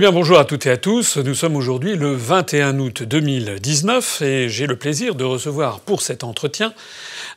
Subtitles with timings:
[0.00, 1.18] Eh bien bonjour à toutes et à tous.
[1.18, 6.24] Nous sommes aujourd'hui le 21 août 2019 et j'ai le plaisir de recevoir pour cet
[6.24, 6.72] entretien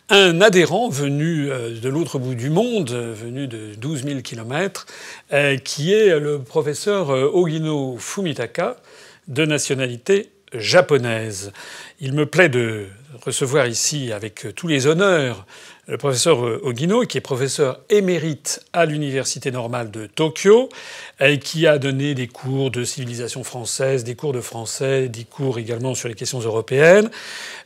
[0.07, 4.86] un adhérent venu euh, de l'autre bout du monde, venu de 12 000 kilomètres,
[5.34, 8.77] euh, qui est le professeur euh, Ogino Fumitaka,
[9.27, 11.52] de nationalité japonaise.
[12.00, 12.86] Il me plaît de
[13.25, 15.45] recevoir ici avec tous les honneurs
[15.86, 20.69] le professeur Ogino, qui est professeur émérite à l'université normale de Tokyo,
[21.19, 25.59] et qui a donné des cours de civilisation française, des cours de français, des cours
[25.59, 27.09] également sur les questions européennes.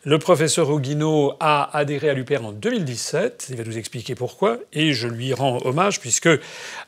[0.04, 3.48] Le professeur Ogino a adhéré à l'UPR en 2017.
[3.52, 6.30] Il va nous expliquer pourquoi, et je lui rends hommage puisque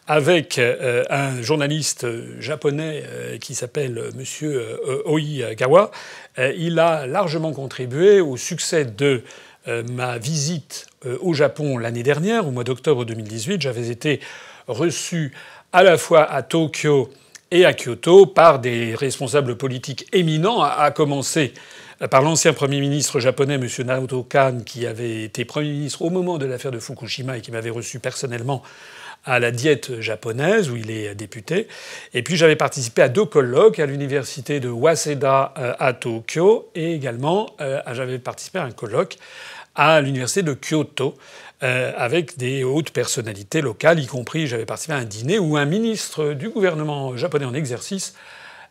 [0.07, 2.07] avec euh, un journaliste
[2.39, 3.97] japonais euh, qui s'appelle
[4.43, 5.91] euh, Oi Gawa,
[6.37, 9.23] il a largement contribué au succès de
[9.67, 10.88] ma visite
[11.21, 13.61] au Japon l'année dernière, au mois d'octobre 2018.
[13.61, 14.19] J'avais été
[14.67, 15.31] reçu
[15.71, 17.09] à la fois à Tokyo
[17.51, 21.53] et à Kyoto par des responsables politiques éminents, à commencer
[22.07, 23.67] par l'ancien Premier ministre japonais, M.
[23.85, 27.51] Naoto Kan, qui avait été Premier ministre au moment de l'affaire de Fukushima et qui
[27.51, 28.63] m'avait reçu personnellement
[29.25, 31.67] à la diète japonaise, où il est député.
[32.13, 36.93] Et puis j'avais participé à deux colloques à l'université de Waseda euh, à Tokyo et
[36.93, 39.17] également euh, j'avais participé à un colloque
[39.79, 41.17] à l'université de Kyoto
[41.63, 45.63] euh, avec des hautes personnalités locales, y compris j'avais participé à un dîner où un
[45.63, 48.13] ministre du gouvernement japonais en exercice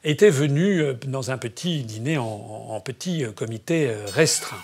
[0.05, 4.59] était venu euh, dans un petit dîner en, petit euh, comité restreint.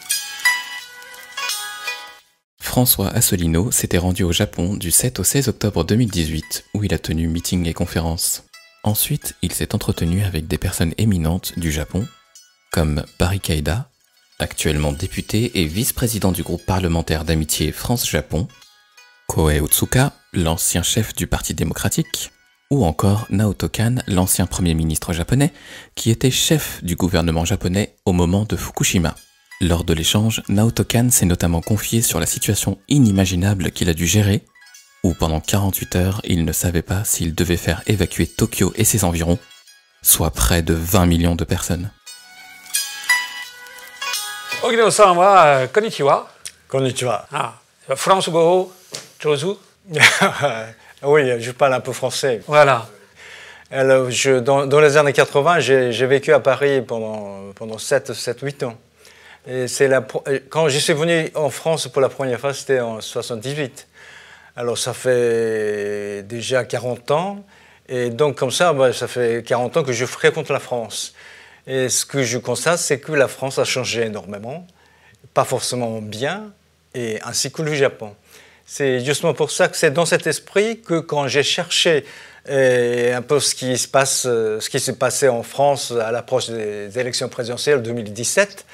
[2.60, 6.98] François Asselineau s'était rendu au Japon du 7 au 16 octobre 2018, où il a
[6.98, 8.44] tenu meeting et conférences.
[8.82, 12.06] Ensuite, il s'est entretenu avec des personnes éminentes du Japon,
[12.70, 13.88] comme Barry Kaida,
[14.38, 18.48] actuellement député et vice-président du groupe parlementaire d'amitié France-Japon,
[19.28, 22.30] Koei Otsuka, l'ancien chef du Parti démocratique,
[22.70, 25.52] ou encore Naoto Kan, l'ancien Premier ministre japonais,
[25.94, 29.14] qui était chef du gouvernement japonais au moment de Fukushima.
[29.60, 34.06] Lors de l'échange, Naoto Kan s'est notamment confié sur la situation inimaginable qu'il a dû
[34.06, 34.42] gérer,
[35.04, 39.04] où pendant 48 heures, il ne savait pas s'il devait faire évacuer Tokyo et ses
[39.04, 39.38] environs,
[40.02, 41.90] soit près de 20 millions de personnes.
[44.64, 46.26] Ogino-san wa konnichiwa.
[46.68, 47.26] Konnichiwa.
[47.30, 47.52] Ah,
[47.96, 48.72] France go,
[51.02, 52.40] Oui, je parle un peu français.
[52.46, 52.86] Voilà.
[53.70, 58.62] Alors, je, dans, les années 80, j'ai vécu à Paris pendant, pendant 7, 7, 8
[58.62, 58.78] ans.
[59.46, 60.02] Et la,
[60.48, 63.86] quand je suis venu en France pour la première fois, c'était en 78.
[64.56, 67.44] Alors, ça fait déjà 40 ans.
[67.86, 71.12] Et donc, comme ça, bah, ça fait 40 ans que je fréquente la France.
[71.66, 74.66] Et ce que je constate, c'est que la France a changé énormément.
[75.32, 76.52] Pas forcément bien,
[76.94, 78.14] et ainsi que le Japon.
[78.66, 82.04] C'est justement pour ça que c'est dans cet esprit que quand j'ai cherché
[82.48, 86.12] euh, un peu ce qui se passe, euh, ce qui s'est passé en France à
[86.12, 88.64] l'approche des élections présidentielles 2017,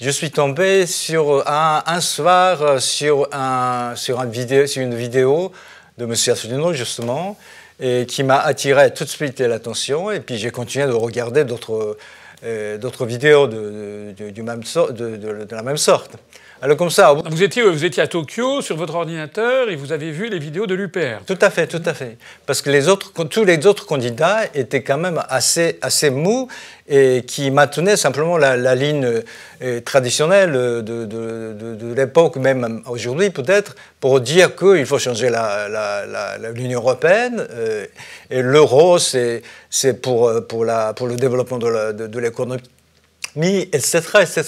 [0.00, 5.52] je suis tombé sur un, soir euh, sur, un, sur, une vidéo, sur une vidéo
[5.98, 6.12] de M.
[6.12, 7.36] Asselineau, justement,
[7.80, 10.10] et qui m'a attiré tout de suite l'attention.
[10.10, 11.96] Et puis j'ai continué de regarder d'autres
[12.42, 16.16] d'autres vidéos de, du même de, la même sorte.
[16.62, 17.14] Alors comme ça.
[17.14, 20.66] Vous étiez, vous étiez à Tokyo sur votre ordinateur et vous avez vu les vidéos
[20.66, 21.24] de l'UPR.
[21.26, 22.18] Tout à fait, tout à fait.
[22.44, 26.48] Parce que les autres, tous les autres candidats étaient quand même assez, assez mous
[26.86, 29.22] et qui maintenaient simplement la, ligne
[29.62, 35.30] euh, traditionnelle de, de, de, l'époque, même aujourd'hui peut-être, pour dire qu'il faut changer
[36.54, 37.46] l'Union européenne.
[37.52, 37.86] Euh,
[38.28, 39.42] et l'euro, c'est
[40.02, 42.60] pour, pour, pour le développement de l'économie,
[43.72, 44.42] etc., etc.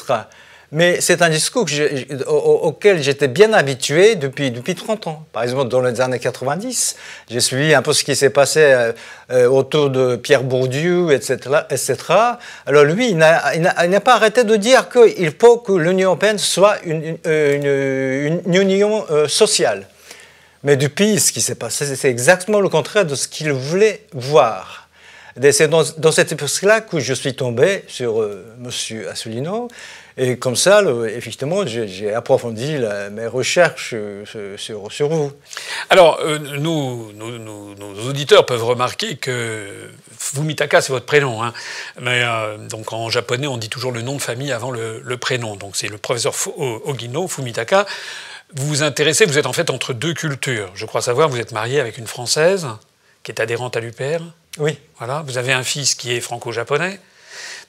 [0.75, 1.67] Mais c'est un discours
[2.27, 5.27] auquel j'étais bien habitué depuis, depuis 30 ans.
[5.31, 6.97] Par exemple, dans les années 90,
[7.29, 8.93] j'ai suivi un peu ce qui s'est passé euh,
[9.31, 11.37] euh, autour de Pierre Bourdieu, etc.
[11.69, 11.97] etc.
[12.65, 17.19] Alors lui, il n'a pas arrêté de dire qu'il faut que l'Union européenne soit une,
[17.27, 19.87] une, union euh, sociale.
[20.63, 24.89] Mais depuis, ce qui s'est passé, c'est exactement le contraire de ce qu'il voulait voir.
[25.51, 28.71] C'est dans, dans cette époque-là que je suis tombé sur M.
[29.11, 29.69] Asselineau
[30.17, 32.77] et comme ça, effectivement, j'ai approfondi
[33.13, 35.33] mes recherches euh, sur, sur, vous.
[35.91, 41.43] Alors, euh, nous, nos auditeurs peuvent remarquer que Fumitaka, c'est votre prénom.
[41.43, 41.53] Hein.
[42.01, 45.17] Mais euh, donc en japonais, on dit toujours le nom de famille avant le, le
[45.17, 45.57] prénom.
[45.57, 47.87] Donc c'est le professeur Ogino Fumitaka.
[48.55, 50.71] Vous vous intéressez, vous êtes en fait entre deux cultures.
[50.75, 52.69] Je crois savoir, vous êtes marié avec une Française
[53.23, 54.23] qui est adhérente à l'UPR.
[54.59, 54.79] Oui.
[54.99, 55.23] Voilà.
[55.27, 57.01] Vous avez un fils qui est franco-japonais.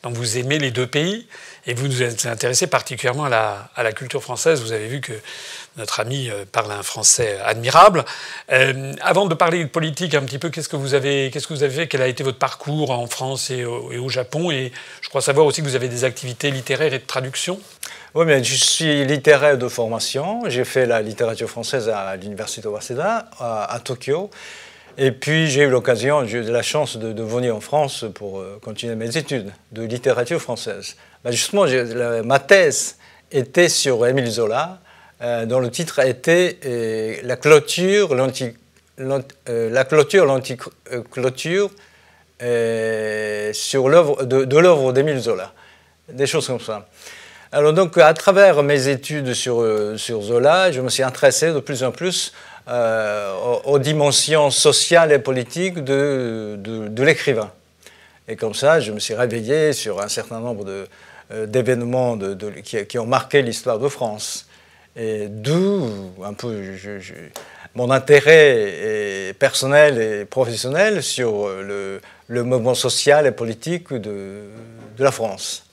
[0.03, 1.27] Donc vous aimez les deux pays
[1.65, 3.29] et vous vous êtes intéressé particulièrement à
[3.77, 4.61] la, culture française.
[4.61, 5.13] Vous avez vu que
[5.77, 8.03] notre ami euh, parle un français admirable.
[8.51, 11.53] Euh, avant de parler de politique un petit peu, qu'est-ce que vous avez, qu'est-ce que
[11.53, 11.87] vous avez fait?
[11.87, 14.51] Quel a été votre parcours en France et au, Japon?
[14.51, 14.71] Et
[15.01, 17.59] je crois savoir aussi que vous avez des activités littéraires et de traduction.
[18.13, 20.41] Oui, mais je suis littéraire de formation.
[20.47, 24.29] J'ai fait la littérature française à l'université Waseda à Tokyo.
[24.97, 28.59] Et puis j'ai eu l'occasion, j'ai eu la chance de, venir en France pour euh,
[28.61, 30.95] continuer mes études de littérature française.
[31.23, 31.65] Ben justement,
[32.23, 32.97] ma thèse
[33.31, 34.79] était sur Émile Zola,
[35.21, 38.53] euh, dont le titre était euh, La clôture, l'anti,
[38.97, 41.71] la clôture, l'anti-clôture
[42.39, 45.53] l'œuvre de, l'œuvre d'Émile Zola.
[46.09, 46.87] Des choses comme ça.
[47.51, 49.63] Alors donc, à travers mes études sur,
[49.97, 52.33] Zola, je me suis intéressé de plus en plus
[52.67, 57.51] aux, dimensions sociales et politiques de, l'écrivain.
[58.27, 60.65] Et comme ça, je me suis réveillé sur un certain nombre
[61.31, 64.47] euh, d'événements de, qui, qui, ont marqué l'histoire de France.
[64.95, 65.89] Et d'où
[66.23, 66.55] un peu
[67.75, 74.43] mon intérêt personnel et professionnel sur le, le mouvement social et politique de,
[74.97, 75.65] la France.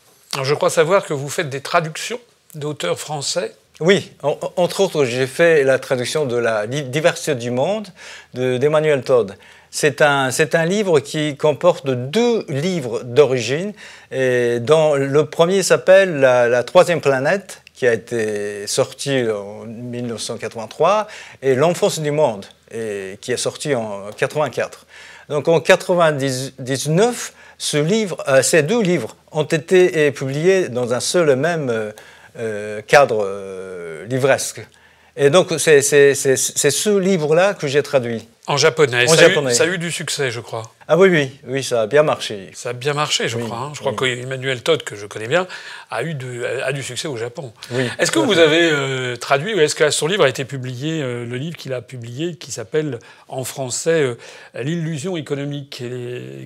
[0.43, 2.21] Je crois savoir que vous faites des traductions
[2.55, 7.89] d'auteurs français oui, entre autres, j'ai fait la traduction de la diversité du monde
[8.35, 9.35] d'Emmanuel Todd.
[9.71, 13.73] C'est un, un, livre qui comporte deux livres d'origine,
[14.11, 21.07] dont le premier s'appelle la, troisième planète, qui a été sorti en 1983,
[21.41, 24.87] et L'enfance du monde, qui est sorti en 84.
[25.31, 31.29] Donc en 1999, ce livre, euh, ces deux livres ont été publiés dans un seul
[31.31, 31.93] et même
[32.39, 34.67] euh, cadre euh, livresque.
[35.17, 38.29] Et donc, c'est ce livre-là que j'ai traduit.
[38.51, 39.05] En japonais.
[39.07, 39.51] En ça, japonais.
[39.51, 40.65] A eu, ça a eu du succès, je crois.
[40.93, 42.51] Ah oui, oui, oui, ça a bien marché.
[42.53, 43.59] Ça a bien marché, je crois.
[43.59, 43.73] Hein.
[43.75, 45.47] Je crois qu'Emmanuel Todd, que je connais bien,
[45.89, 46.17] a eu
[46.65, 47.53] a du succès au Japon.
[47.71, 51.01] Oui, est-ce que vous avez euh, traduit, ou est-ce que son livre a été publié,
[51.01, 52.99] euh, le livre qu'il a publié, qui s'appelle
[53.29, 54.17] en français euh,
[54.61, 55.85] L'illusion économique,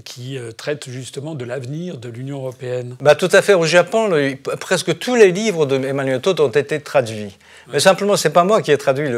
[0.04, 2.96] qui traite justement de l'avenir de l'Union européenne?
[3.00, 3.54] Bah, Tout à fait.
[3.54, 4.10] Au Japon,
[4.60, 7.38] presque tous les livres d'Emmanuel Todd ont été traduits.
[7.72, 9.08] Mais simplement, c'est pas moi qui ai traduit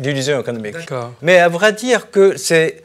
[0.00, 0.76] l'illusion économique.
[1.22, 2.82] Mais à vrai dire que c'est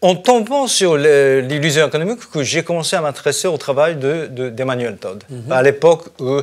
[0.00, 5.24] en tombant sur l'illusion économique que j'ai commencé à m'intéresser au travail d'Emmanuel de, Todd.
[5.30, 5.50] Mhm.
[5.50, 6.40] À l'époque où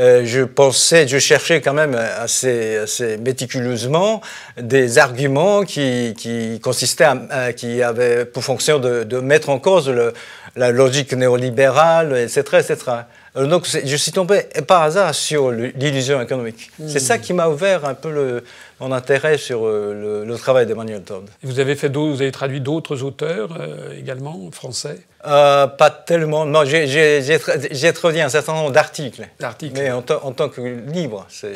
[0.00, 4.20] euh, je pensais, je cherchais quand même assez, assez méticuleusement
[4.60, 9.88] des arguments qui, qui consistaient à, qui avaient pour fonction de, de mettre en cause
[9.88, 10.12] le,
[10.56, 12.76] la logique néolibérale, etc., etc.
[13.36, 16.70] Euh, donc je suis tombé par hasard sur l'illusion économique.
[16.88, 17.20] C'est ça hmm.
[17.20, 18.44] qui m'a ouvert un peu le,
[18.80, 21.28] mon intérêt sur euh, le, travail d'Emmanuel Todd.
[21.42, 25.00] Vous avez, fait vous avez traduit d'autres auteurs euh, également, français?
[25.22, 26.46] Pas tellement.
[26.46, 29.28] Non, j'ai traduit un certain nombre d'articles.
[29.38, 29.78] D'articles.
[29.90, 31.54] Mais en, tant que libre, c'est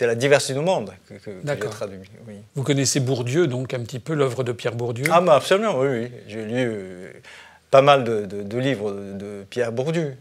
[0.00, 1.98] la diversité du monde que, traduit.
[2.26, 2.34] Oui.
[2.56, 5.04] Vous connaissez Bourdieu, donc un petit peu l'œuvre de Pierre Bourdieu?
[5.10, 5.88] Ah, bah absolument, oui.
[5.88, 6.10] oui.
[6.26, 7.22] J'ai lu
[7.70, 10.16] pas mal de, livres de, Pierre Bourdieu.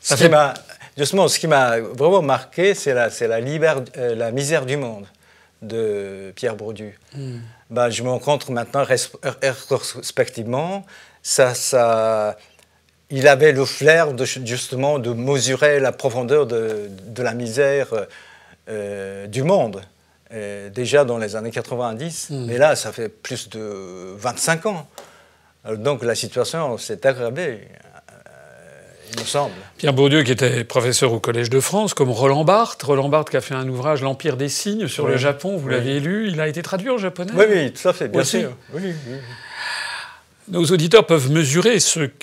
[0.00, 0.30] Ce qui
[0.96, 5.06] justement, ce qui m'a vraiment marqué, c'est la, la, euh, la misère du monde
[5.62, 6.92] de Pierre Bourdieu.
[7.70, 10.86] Ben, je me rencontre maintenant rétrospectivement.
[11.22, 12.38] Ça, ça,
[13.10, 17.88] il avait le flair de, justement de mesurer la profondeur de, de la misère
[18.68, 19.82] euh, du monde.
[20.30, 22.46] déjà dans les années 90, hmm.
[22.46, 24.86] mais là, ça fait plus de 25 ans.
[25.66, 29.54] Euh, donc la situation s'est aggravée, euh, il me semble.
[29.76, 32.82] Pierre Bourdieu, qui était professeur au Collège de France, comme Roland Barthes.
[32.82, 36.00] Roland Barthes qui a fait un ouvrage, L'Empire des signes, sur le Japon, vous l'avez
[36.00, 38.52] lu, il a été traduit en japonais Oui, oui, tout à fait, bien sûr.
[40.48, 41.78] Nos auditeurs peuvent mesurer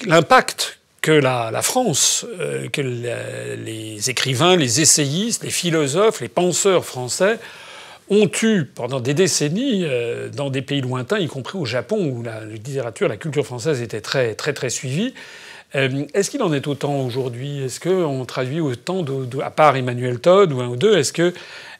[0.05, 0.76] l'impact
[1.07, 7.39] que la, France, euh, que les écrivains, les essayistes, les philosophes, les penseurs français
[8.09, 12.23] ont eu pendant des décennies euh, dans des pays lointains, y compris au Japon, où
[12.23, 15.13] la littérature, la culture française était très très très suivie.
[15.75, 17.63] Euh, est-ce qu'il en est autant aujourd'hui?
[17.63, 21.33] Est-ce qu'on traduit autant, de, à part Emmanuel Todd ou un ou deux, est-ce que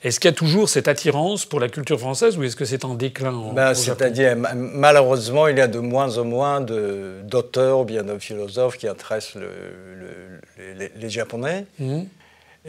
[0.04, 2.86] est-ce qu'il y a toujours cette attirance pour la culture française ou est-ce que c'est
[2.86, 8.04] en déclin ben, C'est-à-dire, malheureusement, il y a de moins en moins d'auteurs ou bien
[8.04, 9.50] de philosophes qui intéressent le,
[10.96, 11.66] les, Japonais.
[11.80, 12.02] Mmh.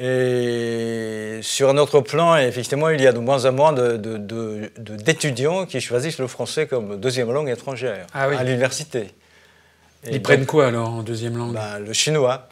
[0.01, 5.81] Et sur un autre plan, effectivement, il y a de moins en moins d'étudiants qui
[5.81, 9.13] choisissent le français comme deuxième langue étrangère ah à l'université.
[10.11, 11.53] Ils prennent quoi alors en deuxième langue?
[11.53, 12.49] ben, Le chinois,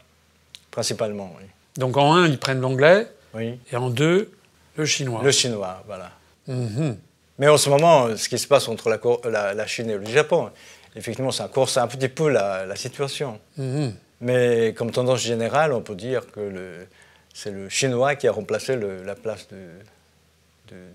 [0.70, 1.46] principalement, oui.
[1.78, 3.06] Donc en un, ils prennent l'anglais.
[3.34, 3.58] Oui.
[3.70, 4.30] Et en deux,
[4.76, 5.20] le chinois.
[5.22, 6.10] Le chinois, voilà.
[6.46, 6.96] Mhm.
[7.38, 8.88] Mais en ce moment, ce qui se passe entre
[9.28, 10.50] la, la, Chine et le Japon,
[10.94, 13.38] effectivement, ça corse un petit peu la, situation.
[13.56, 13.94] Mhm.
[14.22, 16.86] Mais comme tendance générale, on peut dire que
[17.34, 19.48] c'est le chinois qui a remplacé la place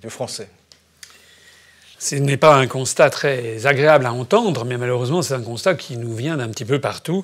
[0.02, 0.50] du français.
[2.00, 5.98] Ce n'est pas un constat très agréable à entendre, mais malheureusement, c'est un constat qui
[5.98, 7.24] nous vient d'un petit peu partout.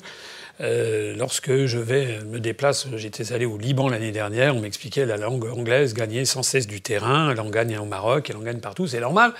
[0.59, 5.17] Euh, lorsque je vais me déplace, j'étais allé au Liban l'année dernière, on m'expliquait la
[5.17, 8.59] langue anglaise gagnait sans cesse du terrain, elle en gagne au Maroc, elle en gagne
[8.59, 9.33] partout, c'est normal,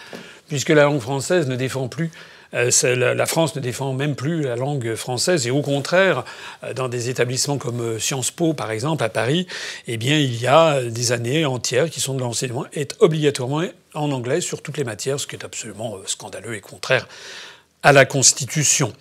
[0.47, 2.11] puisque la langue française ne défend plus
[2.53, 2.71] euh,
[3.13, 6.23] la France ne défend même plus la langue française et au contraire,
[6.63, 9.47] euh, dans des établissements comme Sciences Po par exemple à Paris,
[9.87, 13.63] eh bien il y a des années entières qui sont de l'enseignement est obligatoirement
[13.95, 17.07] en anglais sur toutes les matières, ce qui est absolument scandaleux et contraire
[17.83, 18.91] à la Constitution.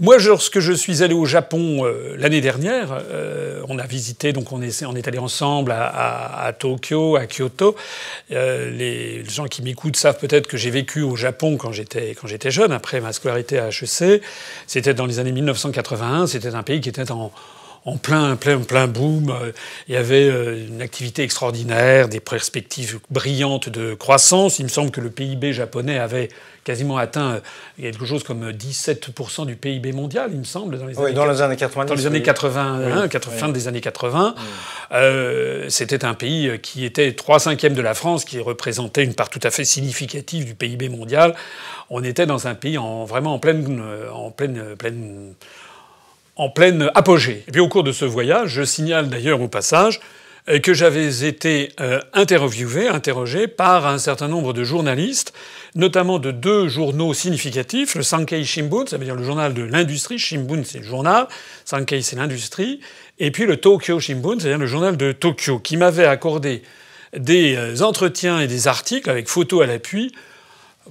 [0.00, 4.52] Moi, lorsque je suis allé au Japon euh, l'année dernière, euh, on a visité, donc
[4.52, 7.76] on est, allé ensemble à, à, Tokyo, à Kyoto.
[8.32, 12.26] Euh, les gens qui m'écoutent savent peut-être que j'ai vécu au Japon quand j'étais quand
[12.26, 14.22] j'étais jeune, après ma scolarité à HEC.
[14.66, 16.26] C'était dans les années 1981.
[16.26, 17.32] C'était un pays qui était en
[17.86, 19.34] en plein, plein, plein boom.
[19.88, 20.28] Il y avait
[20.66, 24.58] une activité extraordinaire, des perspectives brillantes de croissance.
[24.58, 26.28] Il me semble que le PIB japonais avait
[26.66, 27.40] quasiment atteint euh,
[27.80, 31.40] quelque chose comme 17% du PIB mondial, il me semble, dans les, années, dans les
[31.40, 31.88] années 90.
[31.88, 34.34] Dans les années 80, fin des années 80.
[34.92, 39.30] Euh, c'était un pays qui était 3 cinquièmes de la France, qui représentait une part
[39.30, 41.36] tout à fait significative du PIB mondial.
[41.88, 45.34] On était dans un pays en, vraiment en pleine, euh, en pleine, pleine,
[46.36, 47.44] en pleine apogée.
[47.48, 50.00] Et puis au cours de ce voyage, je signale d'ailleurs au passage
[50.62, 51.70] que j'avais été
[52.12, 55.32] interviewé, interrogé par un certain nombre de journalistes
[55.76, 60.18] notamment de deux journaux significatifs, le Sankei Shimbun, ça veut dire le journal de l'industrie,
[60.18, 61.28] Shimbun c'est le journal,
[61.64, 62.80] Sankei c'est l'industrie,
[63.18, 66.62] et puis le Tokyo Shimbun, c'est-à-dire le journal de Tokyo, qui m'avait accordé
[67.16, 70.12] des euh, entretiens et des articles avec photos à l'appui,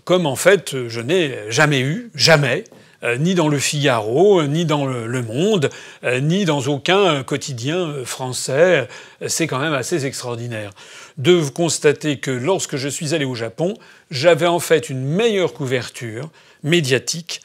[0.03, 2.84] comme en fait je n'ai jamais eu, jamais, euh,
[3.17, 5.69] ni dans le Figaro, ni dans le Monde,
[6.03, 8.87] euh, ni dans aucun quotidien français.
[9.27, 10.71] C'est quand même assez extraordinaire
[11.17, 13.75] de constater que lorsque je suis allé au Japon,
[14.11, 16.29] j'avais en fait une meilleure couverture
[16.63, 17.41] médiatique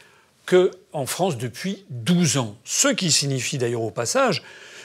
[0.47, 2.57] que en France depuis 12 ans.
[2.64, 4.43] Ce qui signifie d'ailleurs au passage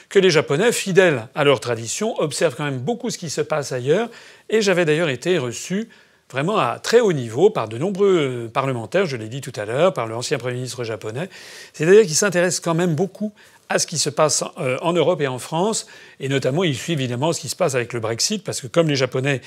[0.08, 3.72] que les Japonais, fidèles à leur tradition, observent quand même beaucoup ce qui se passe
[3.72, 4.08] ailleurs.
[4.48, 5.88] Et j'avais d'ailleurs été reçu
[6.30, 9.92] vraiment à très haut niveau par de nombreux parlementaires, je l'ai dit tout à l'heure,
[9.92, 11.28] par l'ancien Premier ministre japonais.
[11.72, 13.32] C'est-à-dire qu'ils s'intéressent quand même beaucoup
[13.68, 15.86] à ce qui se passe euh, en Europe et en France,
[16.20, 18.88] et notamment ils suivent évidemment ce qui se passe avec le Brexit, parce que comme
[18.88, 19.40] les Japonais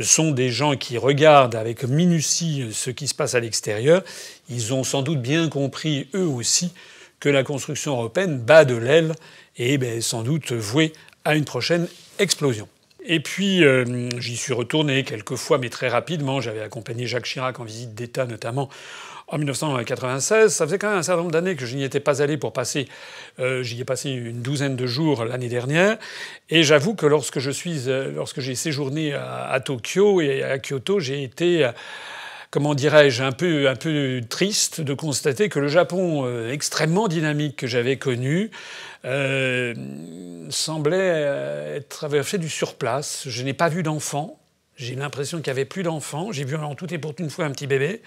[0.00, 4.02] sont des gens qui regardent avec minutie ce qui se passe à l'extérieur,
[4.48, 6.72] ils ont sans doute bien compris eux aussi
[7.20, 9.14] que la construction européenne bat de l'aile
[9.56, 10.92] et ben, sans doute vouée
[11.24, 11.86] à une prochaine
[12.18, 12.68] explosion.
[13.04, 16.40] Et puis euh, j'y suis retourné quelques fois, mais très rapidement.
[16.40, 18.68] J'avais accompagné Jacques Chirac en visite d'État notamment
[19.28, 20.52] en 1996.
[20.52, 22.52] Ça faisait quand même un certain nombre d'années que je n'y étais pas allé pour
[22.52, 22.88] passer.
[23.38, 25.98] Euh, j'y ai passé une douzaine de jours l'année dernière.
[26.50, 31.00] Et j'avoue que lorsque je suis, euh, lorsque j'ai séjourné à, Tokyo et à Kyoto,
[31.00, 31.70] j'ai été
[32.50, 37.66] comment dirais-je, un peu, un peu triste de constater que le Japon extrêmement dynamique que
[37.66, 38.50] j'avais connu
[40.50, 43.24] semblait être fait du surplace.
[43.26, 44.38] Je n'ai pas vu d'enfants.
[44.76, 46.32] J'ai l'impression qu'il n'y avait plus d'enfants.
[46.32, 48.02] J'ai vu en tout et pour une fois un petit bébé.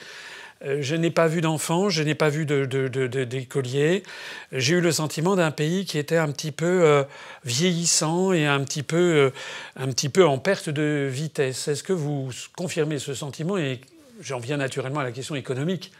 [0.65, 4.03] Euh, je n'ai pas vu d'enfants, je n'ai pas vu d'écoliers.
[4.51, 7.03] J'ai eu le sentiment d'un pays qui était un petit peu euh,
[7.43, 9.29] vieillissant et un petit peu, euh,
[9.75, 11.67] un petit peu en perte de vitesse.
[11.67, 13.81] Est-ce que vous confirmez ce sentiment Et
[14.21, 15.91] j'en viens naturellement à la question économique.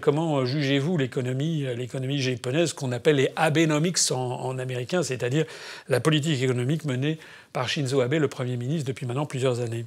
[0.00, 5.44] comment jugez-vous l'économie, l'économie japonaise qu'on appelle les Abenomics en, en américain, c'est-à-dire
[5.88, 7.18] la politique économique menée
[7.52, 9.84] par Shinzo Abe, le Premier ministre, depuis maintenant plusieurs années?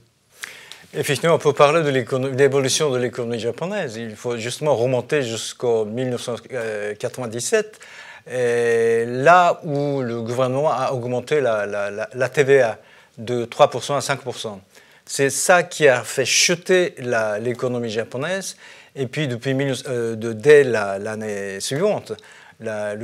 [0.94, 1.90] Effectivement, on peut parler de
[2.36, 3.96] l'évolution de l'économie japonaise.
[3.96, 7.80] Il faut justement remonter jusqu'en 1997,
[8.28, 12.78] là où le gouvernement a augmenté la, TVA
[13.18, 14.60] de 3% à 5%.
[15.14, 16.96] C'est ça qui a fait chuter
[17.42, 18.56] l'économie japonaise.
[18.96, 19.54] Et puis, depuis,
[19.90, 22.14] euh, dès l'année suivante,
[22.62, 22.96] la,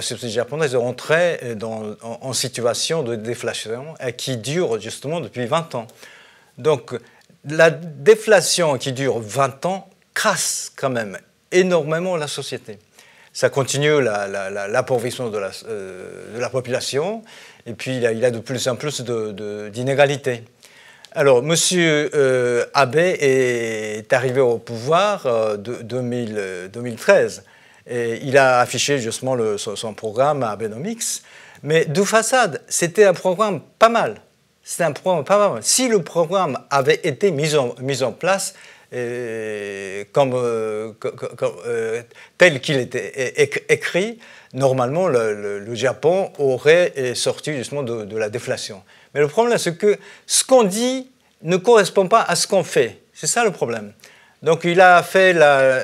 [0.00, 5.86] société japonaise est rentrée dans, en, situation de déflation qui dure justement depuis 20 ans.
[6.56, 6.94] Donc
[7.44, 11.18] la déflation qui dure 20 ans casse quand même
[11.52, 12.78] énormément la société.
[13.34, 15.38] Ça continue l'appauvrissement de,
[15.68, 17.22] euh, de, la population
[17.66, 20.42] et puis il y a, de plus en plus d'inégalités.
[21.18, 21.54] Alors, M.
[21.72, 27.42] Euh, Abe est arrivé au pouvoir euh, de 2013
[27.86, 31.22] et il a affiché justement son, programme Abenomics.
[31.62, 34.20] Mais de façade, c'était un programme pas mal.
[34.62, 35.62] C'est un programme pas mal.
[35.62, 38.52] Si le programme avait été mis en, en place,
[40.12, 40.94] comme,
[42.36, 44.18] tel qu'il était écrit,
[44.52, 48.82] normalement, le, Japon aurait sorti justement de, la déflation.
[49.16, 49.96] Mais le problème, c'est que
[50.26, 53.00] ce qu'on dit ne correspond pas à ce qu'on fait.
[53.14, 53.94] C'est ça le problème.
[54.42, 55.80] Donc, il a fait la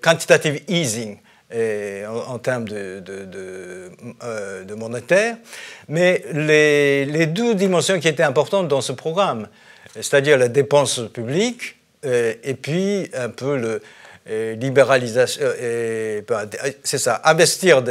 [0.00, 1.18] quantitative easing
[1.52, 3.02] en, termes de,
[4.22, 5.38] euh, monétaire.
[5.88, 9.48] Mais les, deux dimensions qui étaient importantes dans ce programme,
[9.96, 13.82] c'est-à-dire la dépense publique euh, et puis un peu le
[14.30, 15.46] euh, libéralisation,
[16.84, 17.82] c'est ça, investir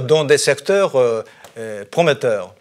[0.00, 1.24] dans des secteurs
[1.90, 2.54] prometteurs.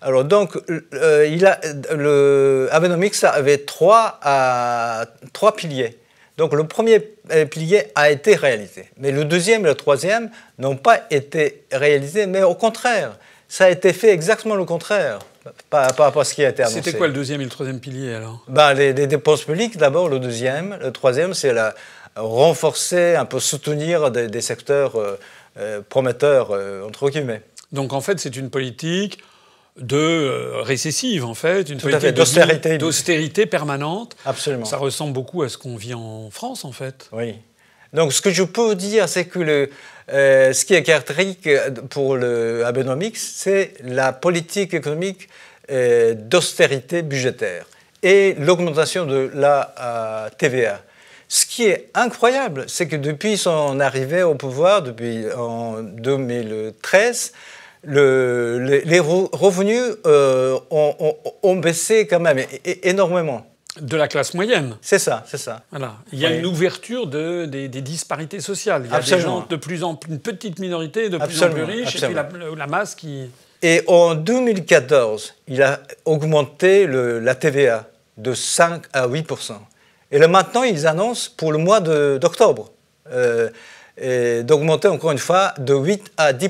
[0.00, 0.56] Alors donc,
[0.90, 1.60] il a,
[1.94, 5.98] le Abenomics avait trois, à, trois piliers.
[6.40, 8.88] Donc le premier euh, pilier a été réalisé.
[8.96, 13.68] Mais le deuxième et le troisième n'ont pas été réalisés, mais au contraire, ça a
[13.68, 15.18] été fait exactement le contraire
[15.68, 16.80] par, rapport à ce qui a été annoncé.
[16.82, 18.42] C'était quoi le deuxième et le troisième pilier alors?
[18.48, 20.78] Ben, les, dépenses publiques d'abord, le deuxième.
[20.80, 21.74] Le troisième, c'est la,
[22.16, 25.18] renforcer, un peu soutenir des, secteurs euh,
[25.58, 26.52] euh, prometteurs,
[26.86, 27.42] entre guillemets.
[27.72, 29.18] Donc en fait, c'est une politique
[29.76, 32.14] de euh, récessive, en fait, une politique
[32.78, 34.16] d'austérité permanente.
[34.24, 34.64] Absolument.
[34.64, 37.08] Ça ressemble beaucoup à ce qu'on vit en France, en fait.
[37.12, 37.36] Oui.
[37.92, 39.70] Donc, ce que je peux dire, c'est que le,
[40.12, 41.48] euh, ce qui est caractéristique
[41.88, 45.28] pour le Abenomics, c'est la politique économique
[45.70, 47.66] euh, d'austérité budgétaire
[48.02, 50.82] et l'augmentation de la TVA.
[51.28, 57.32] Ce qui est incroyable, c'est que depuis son arrivée au pouvoir, depuis en 2013,
[57.84, 63.46] les, revenus euh, ont, baissé quand même énormément.
[63.80, 64.76] De la classe moyenne.
[64.82, 65.62] C'est ça, c'est ça.
[65.70, 65.94] Voilà.
[66.12, 68.82] Il y a une ouverture de, des, disparités sociales.
[68.84, 71.50] Il y a des gens de plus en plus, une petite minorité de plus en
[71.50, 73.30] plus riches, et puis la, masse qui.
[73.62, 79.52] Et en 2014, il a augmenté la TVA de 5 à 8%
[80.10, 82.70] Et là maintenant, ils annoncent pour le mois d'octobre
[83.12, 86.48] euh, d'augmenter encore une fois de 8 à 10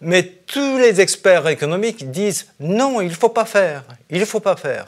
[0.00, 4.40] mais tous les experts économiques disent non, il ne faut pas faire, il ne faut
[4.40, 4.86] pas faire.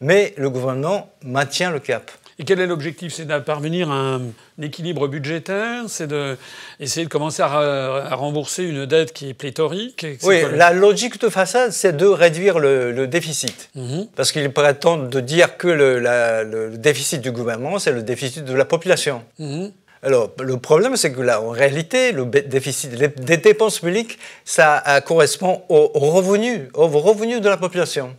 [0.00, 2.10] Mais le gouvernement maintient le cap.
[2.38, 3.14] Et quel est l'objectif?
[3.14, 4.22] C'est de parvenir à un,
[4.60, 5.84] équilibre budgétaire?
[5.86, 10.04] C'est d'essayer de, commencer à, rembourser une dette qui est pléthorique?
[10.24, 13.70] Oui, la logique de façade, c'est de réduire le, déficit.
[13.76, 14.08] Mhm.
[14.16, 18.64] Parce qu'ils prétendent de dire que le, déficit du gouvernement, c'est le déficit de la
[18.64, 19.22] population.
[19.38, 19.70] Mhm.
[20.04, 25.62] Alors, le problème, c'est que là, en réalité, le déficit des dépenses publiques, ça correspond
[25.70, 28.14] aux revenus, aux revenus de la population.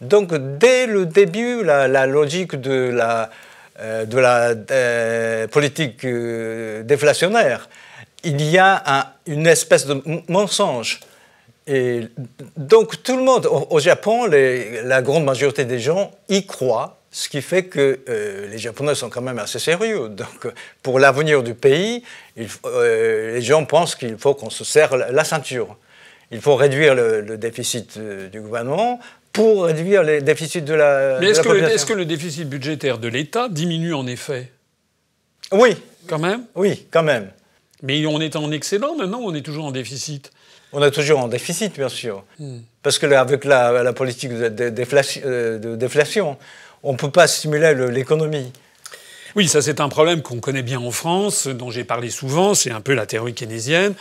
[0.00, 3.30] Donc, dès le début, la, logique de la,
[3.80, 4.06] euh,
[4.70, 7.68] euh, politique euh, déflationnaire,
[8.22, 11.00] il y a une espèce de mensonge.
[11.66, 12.02] Et
[12.56, 17.40] donc, tout le monde, au, Japon, la grande majorité des gens y croient ce qui
[17.40, 20.08] fait que euh, les Japonais sont quand même assez sérieux.
[20.08, 22.02] Donc, pour l'avenir du pays,
[22.66, 25.76] euh, les gens pensent qu'il faut qu'on se serre la ceinture.
[26.30, 28.98] Il faut réduire le, déficit euh, du gouvernement
[29.32, 33.94] pour réduire les déficits de la, Mais est-ce que, le déficit budgétaire de l'État diminue
[33.94, 34.50] en effet?
[35.52, 35.76] Oui.
[36.08, 36.44] Quand même?
[36.54, 37.30] Oui, quand même.
[37.82, 40.32] Mais on est en excédent maintenant ou on est toujours en déficit?
[40.72, 42.24] On est toujours en déficit, bien sûr.
[42.38, 42.58] Hmm.
[42.82, 46.36] Parce que avec la, la politique de, de déflation,
[46.82, 48.52] on ne peut pas stimuler l'économie.
[49.36, 52.70] Oui, ça c'est un problème qu'on connaît bien en France, dont j'ai parlé souvent, c'est
[52.70, 53.92] un peu la théorie keynésienne.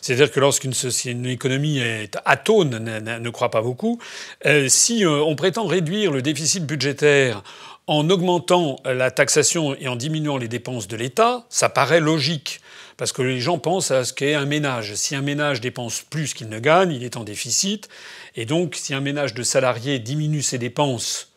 [0.00, 0.72] C'est-à-dire que lorsqu'une
[1.06, 3.98] une économie est atone, ne, croit pas beaucoup,
[4.46, 7.42] euh, si euh, on prétend réduire le déficit budgétaire
[7.88, 12.60] en augmentant la taxation et en diminuant les dépenses de l'État, ça paraît logique.
[12.96, 14.94] Parce que les gens pensent à ce qu'est un ménage.
[14.94, 17.88] Si un ménage dépense plus qu'il ne gagne, il est en déficit.
[18.36, 21.33] Et donc, si un ménage de salariés diminue ses dépenses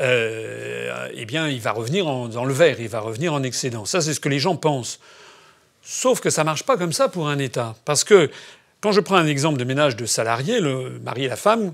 [0.00, 3.84] euh, eh bien, il va revenir dans le vert, il va revenir en excédent.
[3.84, 5.00] Ça, c'est ce que les gens pensent.
[5.82, 7.74] Sauf que ça marche pas comme ça pour un État.
[7.84, 8.30] Parce que
[8.80, 11.72] quand je prends un exemple de ménage de salariés, le mari et la femme,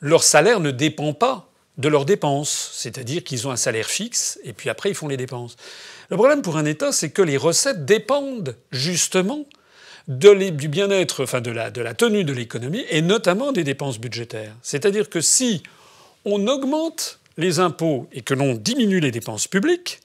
[0.00, 2.70] leur salaire ne dépend pas de leurs dépenses.
[2.74, 5.56] C'est-à-dire qu'ils ont un salaire fixe et puis après ils font les dépenses.
[6.10, 9.44] Le problème pour un État, c'est que les recettes dépendent justement
[10.06, 14.54] du bien-être, enfin de la, de la tenue de l'économie et notamment des dépenses budgétaires.
[14.62, 15.62] C'est-à-dire que si
[16.24, 20.00] on augmente les impôts et que l'on diminue les dépenses publiques,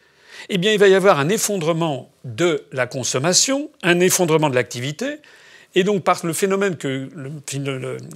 [0.49, 5.17] eh bien, il va y avoir un effondrement de la consommation, un effondrement de l'activité,
[5.75, 7.09] et donc par le phénomène que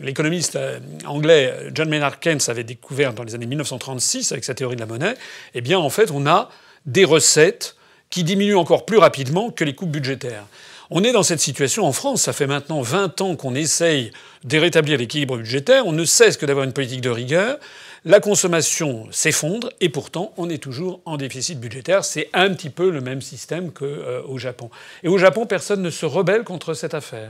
[0.02, 4.76] l'économiste euh, anglais John Maynard Keynes avait découvert dans les années 1936 avec sa théorie
[4.76, 5.16] de la monnaie,
[5.56, 6.50] eh bien, en fait, on a
[6.86, 7.76] des recettes
[8.10, 10.46] qui diminuent encore plus rapidement que les coupes budgétaires.
[10.90, 12.22] On est dans cette situation en France.
[12.22, 14.12] Ça fait maintenant 20 ans qu'on essaye
[14.46, 15.86] de rétablir l'équilibre budgétaire.
[15.86, 17.60] On ne cesse que d'avoir une politique de rigueur.
[18.06, 22.06] La consommation s'effondre et pourtant on est toujours en déficit budgétaire.
[22.06, 24.70] C'est un petit peu le même système qu'au euh, Japon.
[25.04, 27.30] Et au Japon, personne ne se rebelle contre cette affaire.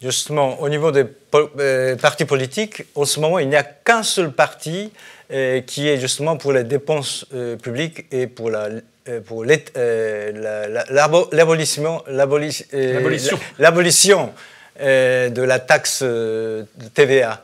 [0.00, 4.32] Justement, au niveau des euh, partis politiques, en ce moment, il n'y a qu'un seul
[4.32, 4.92] parti
[5.32, 7.26] euh, qui est justement pour les dépenses
[7.62, 8.68] publiques et pour la
[9.24, 12.04] pour l'abolition
[14.78, 16.04] de la taxe
[16.92, 17.42] TVA.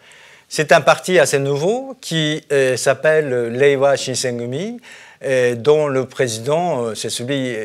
[0.57, 4.81] C'est un parti assez nouveau qui euh, s'appelle Leiwa Shinsengumi,
[5.25, 7.57] euh, dont le président, euh, c'est celui,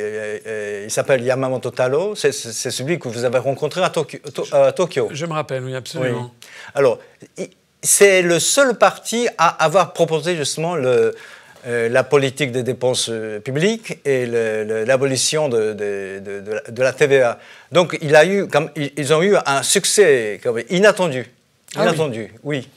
[0.86, 5.10] il s'appelle Yamamoto Taro, c'est celui que vous avez rencontré à Tokyo.
[5.12, 6.32] Je me rappelle, oui, absolument.
[6.74, 6.98] Alors,
[7.84, 11.14] c'est le seul parti à avoir proposé justement le,
[11.68, 13.12] la politique des dépenses
[13.46, 17.38] publiques et l'abolition de, de, la TVA.
[17.72, 21.32] Donc, il a eu, comme, ils ont eu un succès inattendu.
[21.76, 22.68] Ah inattendu, oui.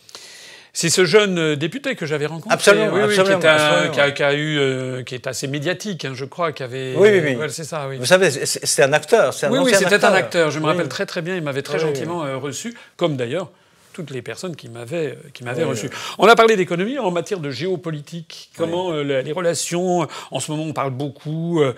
[0.75, 5.27] C'est ce jeune euh, député que j'avais rencontré, absolument, qui, est eu, euh, qui est
[5.27, 6.95] assez médiatique, hein, je crois, qui avait.
[6.97, 7.47] Oui, oui, oui.
[7.51, 7.99] c'est ça, oui.
[7.99, 10.51] Vous savez, c'est un acteur, c'est un Oui, oui, c'était un acteur.
[10.51, 11.37] Je me rappelle très très bien.
[11.37, 13.51] Il m'avait très gentiment euh, reçu, comme d'ailleurs
[13.93, 15.91] toutes les personnes qui m'avaient qui m'avaient reçu.
[16.19, 18.51] On a parlé d'économie en matière de géopolitique.
[18.57, 21.73] Comment euh, les relations en ce moment on parle beaucoup euh,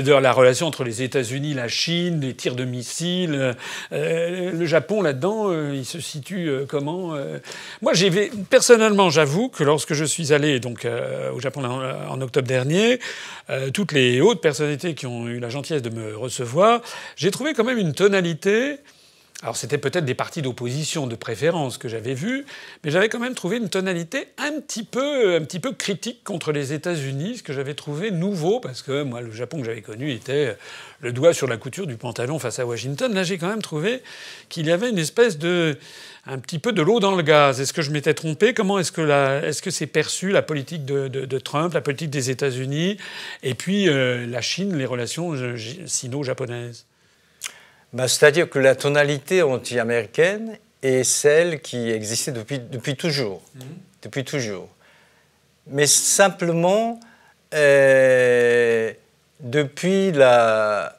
[0.00, 3.54] de la relation entre les États-Unis, la Chine, les tirs de missiles.
[3.92, 7.14] Euh, le Japon là-dedans, il se situe comment
[7.82, 8.10] Moi, j'ai
[8.48, 10.86] personnellement, j'avoue que lorsque je suis allé donc
[11.34, 12.98] au Japon en, en octobre dernier,
[13.72, 16.80] toutes les hautes personnalités qui ont eu la gentillesse de me recevoir,
[17.16, 18.78] j'ai trouvé quand même une tonalité
[19.42, 22.44] alors c'était peut-être des partis d'opposition de préférence que j'avais vus,
[22.84, 26.52] mais j'avais quand même trouvé une tonalité un petit peu, un petit peu critique contre
[26.52, 30.12] les États-Unis, ce que j'avais trouvé nouveau, parce que moi le Japon que j'avais connu
[30.12, 30.56] était
[31.00, 33.14] le doigt sur la couture du pantalon face à Washington.
[33.14, 34.02] Là j'ai quand même trouvé
[34.50, 35.78] qu'il y avait une espèce de,
[36.26, 37.62] un petit peu de l'eau dans le gaz.
[37.62, 38.52] Est-ce que je m'étais trompé?
[38.52, 39.00] Comment est-ce que
[39.42, 42.98] est-ce que c'est perçu la politique de, Trump, la politique des États-Unis,
[43.42, 46.84] et puis euh, la Chine, les relations euh, sino-japonaises
[47.92, 53.42] bah, c'est-à-dire que la tonalité anti-américaine est celle qui existait depuis, depuis toujours.
[53.54, 53.62] Mhm.
[54.02, 54.68] Depuis toujours.
[55.66, 57.00] Mais simplement,
[57.54, 58.92] euh,
[59.40, 60.96] depuis la,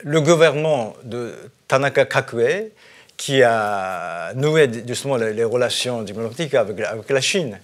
[0.00, 1.34] le gouvernement de
[1.66, 2.72] Tanaka Kakue,
[3.16, 7.58] qui a noué justement les, relations diplomatiques avec, avec la Chine,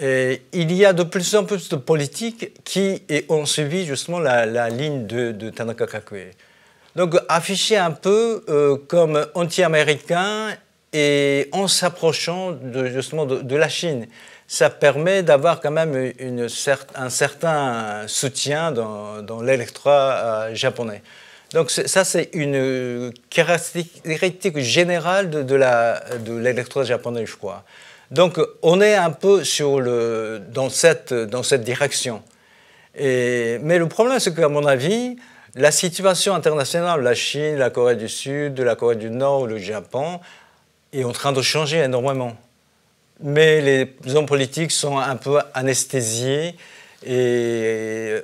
[0.00, 4.68] et il y a de plus en plus de politiques qui ont suivi justement la,
[4.68, 6.32] ligne de, de Tanaka Kakue.
[6.96, 10.56] Donc afficher un peu euh, comme anti-américain
[10.92, 14.06] et en s'approchant justement de, la Chine.
[14.46, 16.12] Ça permet d'avoir quand même
[16.94, 21.02] un certain soutien dans, dans l'électorat euh, japonais.
[21.52, 27.64] Donc ça, c'est une caractéristique générale de, de l'électorat japonais, je crois.
[28.10, 32.22] Donc on est un peu sur le, dans, cette, dans cette direction.
[32.98, 35.16] Mais le problème, c'est qu'à mon avis,
[35.58, 40.20] la situation internationale, la Chine, la Corée du Sud, la Corée du Nord, le Japon,
[40.92, 42.36] est en train de changer énormément.
[43.20, 46.54] Mais les hommes politiques sont un peu anesthésiés
[47.04, 48.22] et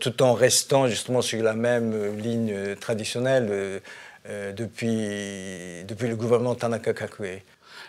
[0.00, 3.80] tout en restant justement sur la même ligne traditionnelle
[4.28, 7.42] euh, depuis, depuis le gouvernement Tanaka Kakue.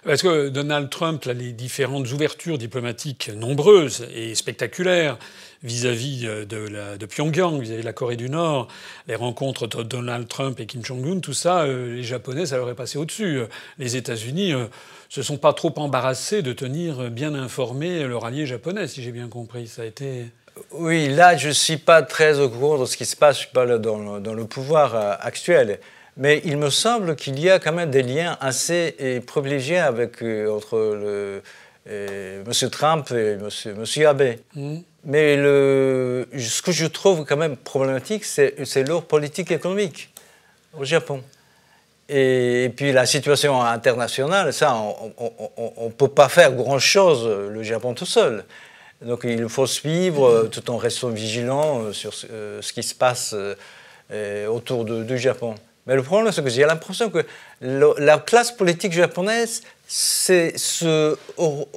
[0.06, 5.18] Parce que Donald Trump, les différentes ouvertures diplomatiques nombreuses et spectaculaires
[5.64, 8.68] vis-à-vis euh, de, Pyongyang, vis-à-vis de la Corée du Nord,
[9.08, 12.70] les rencontres de Donald Trump et Kim Jong-un, tout ça, euh, les Japonais, ça leur
[12.70, 13.44] est passé au-dessus.
[13.78, 14.66] Les États-Unis euh,
[15.08, 19.30] se sont pas trop embarrassés de tenir bien informé leur allié japonais, si j'ai bien
[19.30, 19.68] compris.
[19.68, 20.26] Ça a été.
[20.72, 24.20] Oui, là, je ne suis pas très au courant de ce qui se passe dans,
[24.20, 25.80] dans le pouvoir actuel.
[26.18, 30.56] Mais il me semble qu'il y a quand même des liens assez privilégiés avec, euh,
[30.56, 31.42] entre le,
[31.90, 32.70] euh, M.
[32.70, 33.50] Trump et M.
[33.78, 34.36] Monsieur, Abe.
[34.56, 34.78] Mm.
[35.06, 40.14] Mais le, ce que je trouve quand même problématique, c'est leur politique économique
[40.78, 41.22] au Japon.
[42.08, 48.06] Et, puis la situation internationale, ça, on ne peut pas faire grand-chose, le Japon tout
[48.06, 48.46] seul.
[49.02, 53.36] Donc il faut suivre tout en restant vigilant sur ce, qui se passe
[54.12, 55.56] euh, autour du Japon.
[55.86, 57.26] Mais le problème, c'est que j'ai l'impression que
[57.62, 61.16] la classe politique japonaise c'est se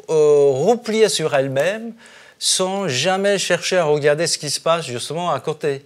[0.08, 1.92] replier sur elle-même
[2.38, 5.82] sans jamais chercher à regarder ce qui se passe justement à côté.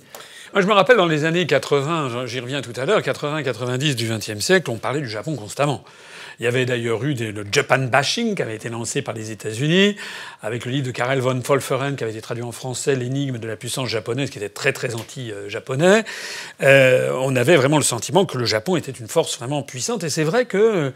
[0.53, 4.09] Moi, je me rappelle dans les années 80, j'y reviens tout à l'heure, 80-90 du
[4.09, 5.85] XXe siècle, on parlait du Japon constamment.
[6.41, 9.97] Il y avait d'ailleurs eu le Japan bashing qui avait été lancé par les États-Unis,
[10.41, 13.47] avec le livre de Karel von Wolferen qui avait été traduit en français, L'énigme de
[13.47, 16.03] la puissance japonaise, qui était très très anti-japonais.
[16.63, 20.09] Euh, on avait vraiment le sentiment que le Japon était une force vraiment puissante, et
[20.09, 20.95] c'est vrai que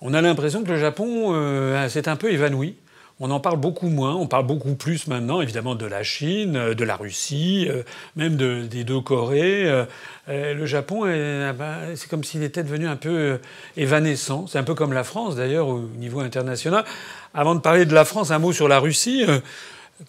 [0.00, 2.76] on a l'impression que le Japon euh, s'est un peu évanoui.
[3.24, 6.74] On en parle beaucoup moins, on parle beaucoup plus maintenant évidemment de la Chine, euh,
[6.74, 7.84] de la Russie, euh,
[8.16, 9.62] même des deux Corées.
[9.64, 9.84] Euh,
[10.26, 13.38] le Japon, ah bah, c'est comme s'il était devenu un peu
[13.76, 14.48] évanescent.
[14.48, 16.84] C'est un peu comme la France d'ailleurs au niveau international.
[17.32, 19.24] Avant de parler de la France, un mot sur la Russie.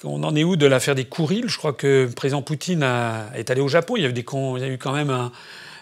[0.03, 2.83] On en est où de l'affaire des Kourils Je crois que le président Poutine
[3.35, 3.95] est allé au Japon.
[3.95, 5.31] Il y, a eu il y a eu quand même un,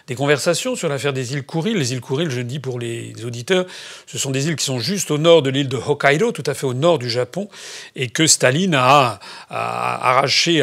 [0.06, 1.76] des conversations sur l'affaire des îles Kuril.
[1.76, 3.66] Les îles Kuril, je dis pour les auditeurs,
[4.06, 6.54] ce sont des îles qui sont juste au nord de l'île de Hokkaido, tout à
[6.54, 7.48] fait au nord du Japon,
[7.96, 10.62] et que Staline a, arraché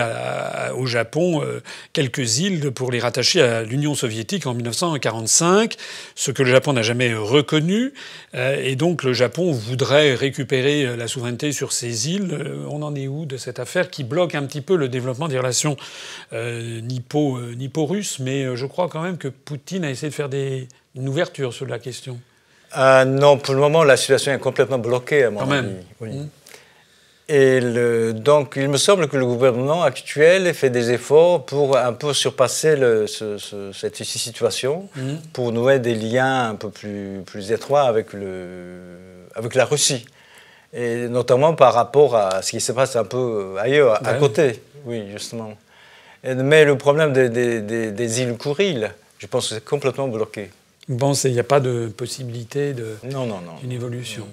[0.75, 1.62] au Japon euh,
[1.93, 5.75] quelques îles pour les rattacher à l'Union soviétique en 1945,
[6.15, 7.93] ce que le Japon n'a jamais reconnu.
[8.36, 12.38] Euh, et donc le Japon voudrait récupérer euh, la souveraineté sur ces îles.
[12.69, 15.38] On en est où de cette affaire qui bloque un petit peu le développement des
[15.38, 15.78] relations
[16.32, 21.54] nippo-russes Mais je crois quand même que Poutine a essayé de faire des, une ouverture
[21.54, 22.20] sur la question
[22.78, 25.68] euh, Non, pour le moment, la situation est complètement bloquée, à mon Quand avis.
[25.68, 25.84] Même.
[26.02, 26.10] Oui.
[26.10, 26.30] Mmh.
[27.32, 31.94] Et le, donc, il me semble que le gouvernement actuel fait des efforts pour un
[31.94, 33.38] peu surpasser le, ce,
[33.72, 35.02] cette situation, mmh.
[35.32, 40.08] pour nouer des liens un peu plus, plus étroits avec, le, avec la Russie.
[40.74, 44.62] Et notamment par rapport à ce qui se passe un peu ailleurs, à côté.
[44.86, 45.54] Oui, justement.
[46.24, 50.49] mais le problème des, des, des îles Kouril, je pense que c'est complètement bloqué.
[50.97, 53.58] Pensez qu'il n'y a pas de possibilité de, non, non, non.
[53.62, 54.27] d'une évolution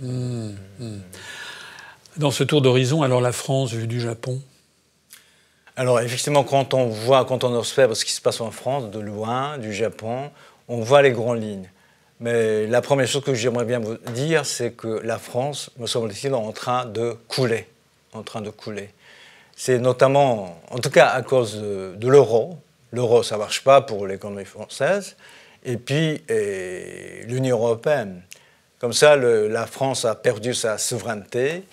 [0.00, 0.56] mm, mm.
[0.78, 1.00] Mm,
[2.18, 4.40] Dans ce tour d'horizon, alors la France vue du Japon?
[5.74, 9.00] Alors effectivement, quand on voit, quand on observe ce qui se passe en France, de
[9.00, 10.30] loin, du Japon,
[10.68, 11.68] on voit les grandes lignes.
[12.20, 16.32] Mais la première chose que j'aimerais bien vous dire, c'est que la France, me semble-t-il,
[16.32, 17.66] est en train de couler.
[18.12, 18.90] En train de couler.
[19.54, 22.58] C'est notamment, en tout cas à cause de l'euro,
[22.96, 25.16] L'euro, ça ne marche pas pour l'économie française.
[25.64, 26.22] Et puis,
[27.28, 28.22] l'Union européenne.
[28.78, 31.64] Comme ça, la France a perdu sa souveraineté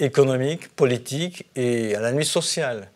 [0.00, 2.90] économique, politique et à la nuit sociale.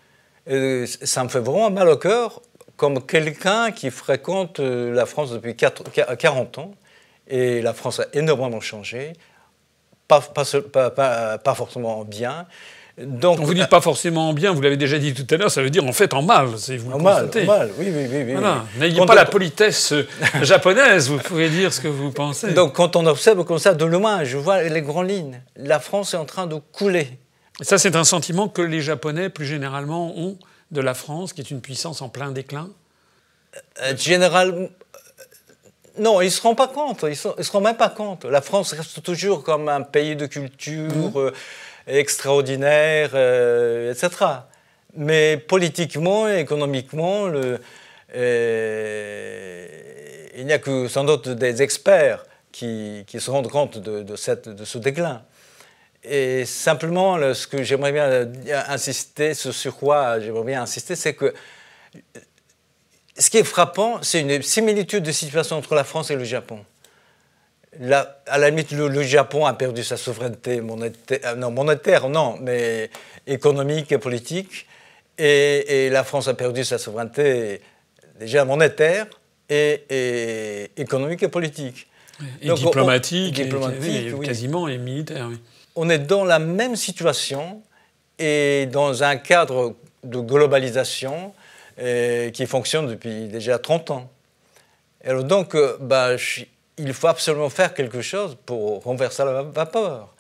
[0.47, 2.43] ça me fait vraiment mal au cœur,
[2.77, 6.75] comme quelqu'un qui fréquente euh, la France depuis 40 ans.
[7.29, 9.13] Et la France a énormément changé,
[10.09, 10.21] pas,
[11.55, 12.47] forcément bien.
[12.99, 15.71] Donc, vous dites pas forcément bien, vous l'avez déjà dit tout à l'heure, ça veut
[15.71, 18.33] dire en fait en mal, si vous en mal, en mal, oui, oui, oui.
[18.33, 18.67] Voilà.
[18.79, 20.07] N'ayez pas la politesse euh,
[20.43, 22.53] japonaise, vous pouvez dire ce que vous pensez.
[22.55, 25.41] Donc quand on observe comme ça de loin, je vois les grandes lignes.
[25.57, 27.19] La France est en train de couler.
[27.61, 30.37] Et ça, c'est un sentiment que les Japonais, plus généralement, ont
[30.71, 32.69] de la France, qui est une puissance en plein déclin
[33.83, 34.69] euh, Généralement,
[35.99, 37.05] non, ils ne se rendent pas compte.
[37.05, 38.25] Ils ne se rendent même pas compte.
[38.25, 40.91] La France reste toujours comme un pays de culture.
[40.91, 41.13] Mmh.
[41.17, 41.31] Euh,
[41.87, 44.25] extraordinaire, euh, etc.
[44.95, 47.59] Mais politiquement, économiquement, le,
[48.15, 49.67] euh,
[50.37, 54.17] il n'y a que sans doute des experts qui, qui se rendent compte de, de,
[54.17, 55.23] cette, de, ce déclin.
[56.05, 58.29] Et simplement, ce que j'aimerais bien
[58.69, 61.33] insister, ce sur quoi j'aimerais bien insister, c'est que
[63.17, 66.65] ce qui est frappant, c'est une similitude de situation entre la France et le Japon
[67.81, 72.91] à la limite, le, Japon a perdu sa souveraineté monétaire, euh, non, monétaire, non, mais
[73.27, 74.67] économique et politique.
[75.19, 77.61] Et, la France a perdu sa souveraineté
[78.19, 79.07] déjà monétaire
[79.49, 81.87] et, économique et politique.
[82.41, 83.43] Et diplomatique,
[84.23, 85.31] quasiment, et militaire.
[85.75, 87.63] On est dans la même situation
[88.19, 91.33] et dans un cadre de globalisation
[91.81, 94.11] euh, qui fonctionne depuis déjà 30 ans.
[95.05, 96.43] Alors donc, euh, bah, je,
[96.79, 100.15] il faut absolument faire quelque chose pour renverser la vapeur.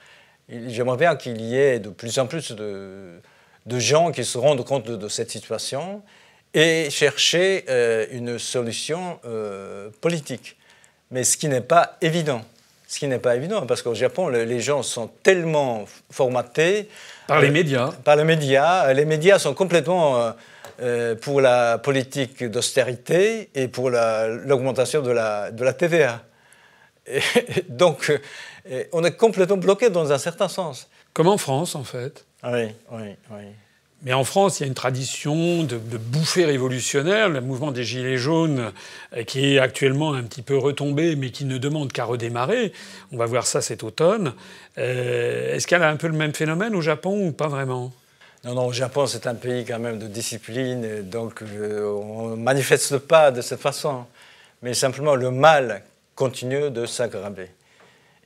[0.48, 3.20] J'aimerais bien qu'il y ait de plus en plus de,
[3.78, 6.02] gens qui se rendent compte de, cette situation
[6.52, 10.56] et chercher euh, une solution euh, politique.
[11.10, 12.42] Mais ce qui n'est pas évident.
[12.86, 16.90] Ce qui n'est pas évident, parce qu'au Japon, les gens sont tellement formatés.
[17.26, 17.90] Par les euh, médias.
[18.04, 18.92] Par les médias.
[18.92, 20.34] Les médias sont complètement
[21.22, 26.22] pour la politique d'austérité et pour l'augmentation de la, de la TVA.
[27.68, 28.10] donc,
[28.70, 30.88] euh, on est complètement bloqué dans un certain sens.
[31.12, 32.24] Comme en France, en fait.
[32.44, 33.42] Oui, oui, oui.
[34.04, 38.16] Mais en France, il y a une tradition de, bouffée révolutionnaire, le mouvement des Gilets
[38.16, 38.72] jaunes,
[39.16, 42.72] euh, qui est actuellement un petit peu retombé, mais qui ne demande qu'à redémarrer.
[43.12, 44.34] On va voir ça cet automne.
[44.78, 47.92] Euh, est-ce qu'elle a un peu le même phénomène au Japon ou pas vraiment?
[48.44, 52.98] Non, non, le Japon, c'est un pays quand même de discipline, donc on ne manifeste
[52.98, 54.04] pas de cette façon.
[54.62, 57.50] Mais simplement, le mal continue de s'aggraver.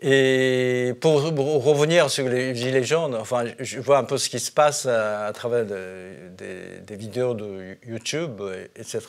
[0.02, 4.52] Et pour revenir sur les gilets jaunes, enfin, je vois un peu ce qui se
[4.52, 8.42] passe à, travers des, vidéos de YouTube,
[8.76, 9.00] etc.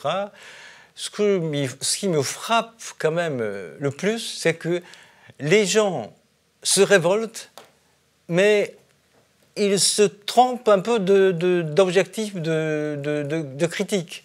[0.94, 1.10] Ce,
[1.80, 4.82] ce qui me frappe quand même le plus, c'est que
[5.40, 6.12] les gens
[6.62, 7.50] se révoltent,
[8.28, 8.76] mais
[9.56, 14.24] ils se trompent un peu d'objectif de, de, critique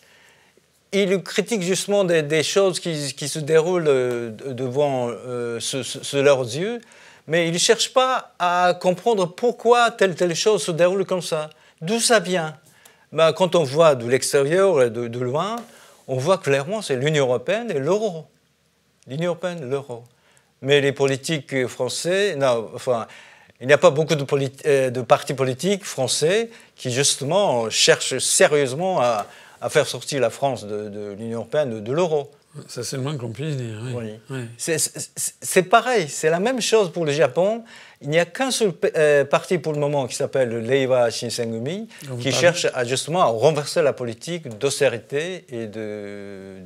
[0.93, 5.60] il critique justement des, choses qui, se déroulent euh, devant euh,
[6.13, 6.79] leurs yeux,
[7.27, 11.49] mais il ne cherche pas à comprendre pourquoi telle telle chose se déroule comme ça.
[11.82, 12.56] D'où ça vient?
[13.12, 15.56] Ben, Quand on voit de l'extérieur, de, de loin,
[16.08, 18.25] on voit clairement c'est l'Union européenne et l'euro.
[19.08, 20.03] L'Union européenne, l'euro.
[20.62, 22.38] Mais les politiques français,
[22.73, 23.08] enfin,
[23.60, 24.25] il n'y a pas beaucoup de,
[24.65, 29.25] euh, de, partis politiques français qui justement cherchent sérieusement à,
[29.63, 32.30] à faire sortir la France de, l'Union européenne, de, l'euro.
[32.67, 33.82] Ça, c'est le moins qu'on puisse dire.
[33.95, 34.19] Oui.
[34.58, 37.63] C'est pareil, c'est la même chose pour le Japon.
[38.02, 41.88] Il n'y a qu'un seul euh, parti pour le moment qui s'appelle le Leiwa Shinsengumi,
[42.19, 46.58] qui cherche à, justement à renverser la politique d'austérité et de,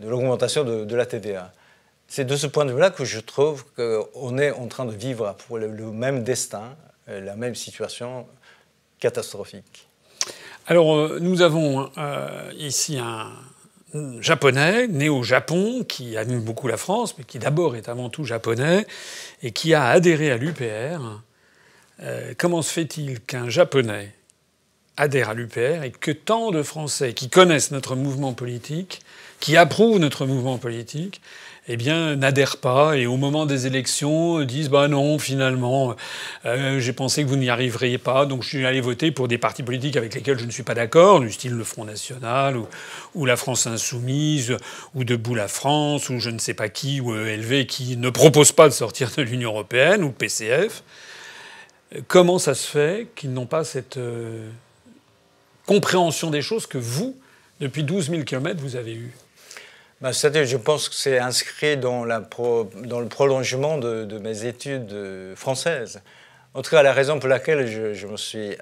[0.00, 1.52] de l'augmentation de, la TVA.
[2.08, 5.36] C'est de ce point de vue-là que je trouve qu'on est en train de vivre
[5.46, 6.76] pour le même destin,
[7.10, 8.26] euh, la même situation
[8.98, 9.86] catastrophique.
[10.66, 13.30] Alors, euh, nous avons euh, ici un
[14.20, 18.24] japonais né au Japon qui aime beaucoup la France, mais qui d'abord est avant tout
[18.24, 18.86] japonais
[19.42, 21.20] et qui a adhéré à l'UPR.
[22.00, 24.12] Euh, comment se fait-il qu'un japonais
[24.96, 29.02] adhère à l'UPR et que tant de Français qui connaissent notre mouvement politique,
[29.40, 31.20] qui approuvent notre mouvement politique,
[31.66, 35.96] eh bien, n'adhèrent pas et au moment des élections disent bah non, finalement,
[36.44, 39.38] euh, j'ai pensé que vous n'y arriveriez pas, donc je suis allé voter pour des
[39.38, 42.58] partis politiques avec lesquels je ne suis pas d'accord, du style le Front National
[43.14, 44.56] ou, la France Insoumise
[44.94, 48.52] ou Debout la France ou je ne sais pas qui ou ELV qui ne propose
[48.52, 50.82] pas de sortir de l'Union européenne ou PCF.
[52.08, 54.50] Comment ça se fait qu'ils n'ont pas cette euh,
[55.64, 57.16] compréhension des choses que vous,
[57.60, 59.12] depuis 12 000 km, vous avez eue
[60.00, 66.00] ben, C'est-à-dire, je pense que c'est inscrit dans, le prolongement de, mes études euh, françaises.
[66.54, 68.56] En tout cas, la raison pour laquelle je, me suis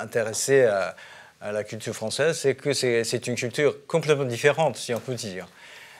[0.00, 0.94] intéressé à,
[1.52, 5.46] la culture française, c'est que c'est une culture complètement différente, si on peut dire.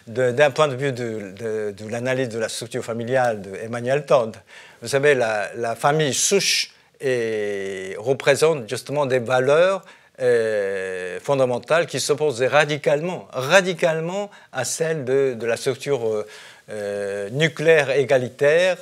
[0.06, 4.36] D'un point de vue de, l'analyse de la structure familiale d'Emmanuel Todd,
[4.80, 9.84] vous savez, la, la famille souche et représente justement des valeurs
[10.20, 16.24] euh, fondamentale qui s'oppose radicalement, radicalement à celle de, la structure euh,
[16.70, 18.76] euh, nucléaire égalitaire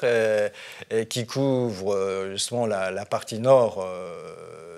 [1.09, 3.89] qui couvre justement la, partie nord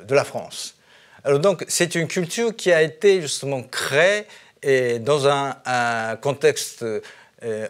[0.07, 0.77] de la France.
[1.25, 4.27] Alors donc c'est une culture qui a été justement créée
[5.01, 6.85] dans un, contexte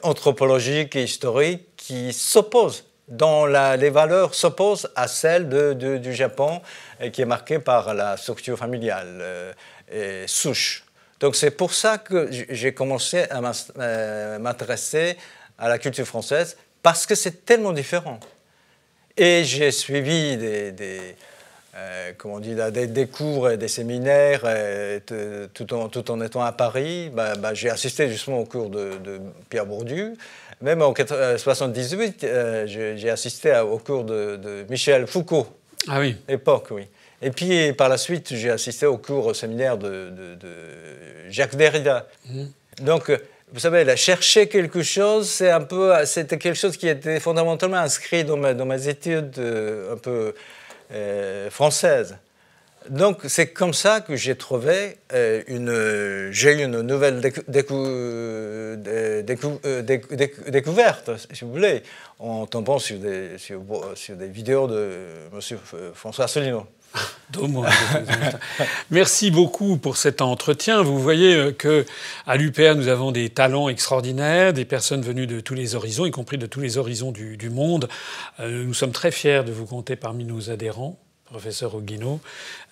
[0.03, 6.61] anthropologique et historique qui s'oppose dont les valeurs s'opposent à celles du Japon,
[7.13, 9.53] qui est marquée par la structure familiale euh,
[9.93, 10.85] et souche.
[11.21, 13.41] Donc c'est pour ça que j'ai commencé à
[13.79, 15.17] euh, m'intéresser
[15.59, 18.19] à la culture française, parce que c'est tellement différent.
[19.17, 21.15] Et j'ai suivi des,
[21.77, 24.43] euh, comment on des, cours et des séminaires
[25.55, 27.11] tout, en, étant à Paris.
[27.11, 30.17] Bah, bah, j'ai assisté justement au cours de Pierre Bourdieu.
[30.65, 35.47] Même en 1978, euh, euh, j'ai assisté au cours de, Michel Foucault.
[35.87, 36.17] Ah oui.
[36.27, 36.85] Époque, oui.
[37.21, 40.11] Et puis par la suite, j'ai assisté au cours au séminaire de,
[41.29, 42.07] Jacques Derrida.
[42.31, 42.49] Mhm.
[42.81, 43.13] Donc,
[43.53, 48.25] vous savez, chercher quelque chose, c'est un peu, c'était quelque chose qui était fondamentalement inscrit
[48.25, 50.35] dans, dans mes études euh, un peu
[51.51, 52.17] françaises.
[52.91, 57.21] Donc c'est comme ça que j'ai trouvé euh, une, j'ai eu une nouvelle
[60.49, 61.83] découverte, si vous voulez,
[62.19, 63.63] en tombant sur des, sur,
[64.17, 64.91] des vidéos de
[65.33, 65.41] M.
[65.95, 66.67] François Asselineau.
[68.91, 70.83] Merci beaucoup pour cet entretien.
[70.83, 71.85] Vous voyez euh, que
[72.27, 76.11] à l'UPR nous avons des talents extraordinaires, des personnes venues de tous les horizons, y
[76.11, 77.89] compris de tous les horizons du, monde.
[78.41, 80.99] Euh, nous sommes très fiers de vous compter parmi nos adhérents
[81.35, 82.21] professeur Oguino,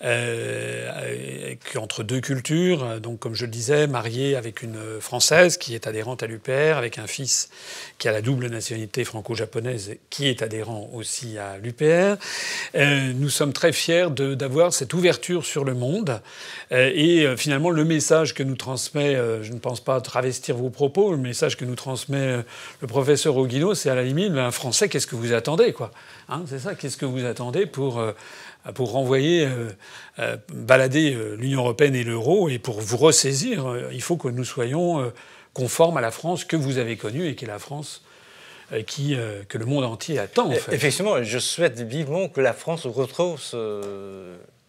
[0.05, 5.85] euh, entre deux cultures, donc comme je le disais, marié avec une Française qui est
[5.85, 7.49] adhérente à l'UPR, avec un fils
[7.97, 12.15] qui a la double nationalité franco-japonaise, qui est adhérent aussi à l'UPR.
[12.75, 16.21] Euh, nous sommes très fiers d'avoir cette ouverture sur le monde.
[16.71, 21.11] Euh, et finalement, le message que nous transmet, je ne pense pas travestir vos propos,
[21.11, 22.37] le message que nous transmet
[22.79, 25.91] le professeur Oguino, c'est à la limite, un Français, qu'est-ce que vous attendez, quoi?
[26.29, 28.01] Hein, C'est ça, qu'est-ce que vous attendez pour
[28.75, 29.47] pour renvoyer,
[30.49, 35.11] balader l'Union européenne et l'euro, et pour vous ressaisir, il faut que nous soyons
[35.53, 38.03] conformes à la France que vous avez connue et qui est la France
[38.87, 39.17] qui,
[39.49, 40.47] que le monde entier attend.
[40.47, 40.73] En fait.
[40.73, 43.39] Effectivement, je souhaite vivement que la France retrouve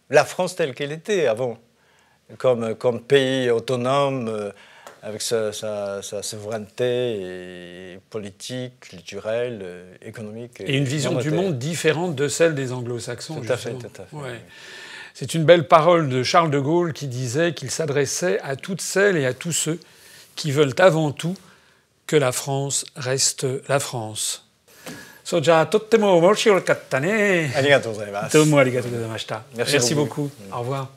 [0.09, 1.57] la France telle qu'elle était avant,
[2.37, 4.51] comme, comme pays autonome
[5.05, 10.59] avec sa, sa, sa, souveraineté politique, culturelle, euh, économique.
[10.61, 13.39] Et, une vision du monde différente de celle des anglo-saxons.
[13.39, 14.41] Tout à fait, tout à fait.
[15.13, 19.15] C'est une belle parole de Charles de Gaulle qui disait qu'il s'adressait à toutes celles
[19.15, 19.79] et à tous ceux
[20.35, 21.37] qui veulent avant tout
[22.07, 24.49] que la France reste la France.
[29.55, 30.31] Merci beaucoup.
[30.51, 30.91] Au revoir.